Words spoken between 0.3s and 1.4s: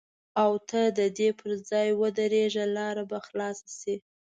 او ته د دې